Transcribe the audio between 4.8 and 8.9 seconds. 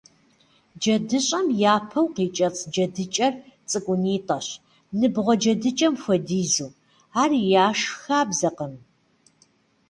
ныбгъуэ джэдыкӏэм хуэдизу, ар яшх хабзэкъым.